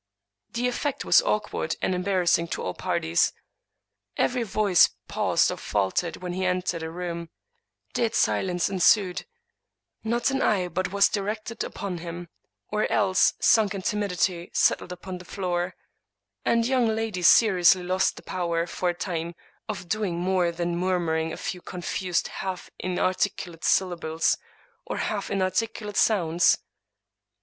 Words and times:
The 0.53 0.67
effect 0.67 1.05
was 1.05 1.21
awkward 1.21 1.75
and 1.79 1.93
embarrassing 1.93 2.47
to 2.47 2.63
all 2.63 2.73
parties. 2.73 3.33
Every 4.17 4.41
voice 4.41 4.89
paused 5.07 5.51
or 5.51 5.57
faltered 5.57 6.17
when 6.17 6.33
he 6.33 6.43
entered 6.43 6.81
a 6.81 6.89
room— 6.89 7.29
dead 7.93 8.15
silence 8.15 8.67
ensued— 8.67 9.27
not 10.13 10.31
an 10.31 10.41
eye 10.41 10.69
but 10.69 10.91
was 10.91 11.07
directed 11.07 11.63
upon 11.63 11.99
him, 11.99 12.29
or 12.71 12.91
else, 12.91 13.35
sunk 13.39 13.75
in 13.75 13.83
timidity, 13.83 14.49
settled 14.55 14.91
upon 14.91 15.19
the 15.19 15.23
floor; 15.23 15.75
and 16.43 16.65
young 16.65 16.87
ladies 16.87 17.27
seriously 17.27 17.83
lost 17.83 18.15
the 18.15 18.23
power, 18.23 18.65
for 18.65 18.89
a 18.89 18.93
time, 18.95 19.35
of 19.69 19.87
doing 19.87 20.17
more 20.17 20.51
than 20.51 20.75
murmuring 20.77 21.31
a 21.31 21.37
few 21.37 21.61
confused, 21.61 22.27
half 22.27 22.71
inarticulate 22.79 23.63
syllables, 23.63 24.35
or 24.83 24.97
half 24.97 25.29
inarticulate 25.29 25.95
sounds. 25.95 26.57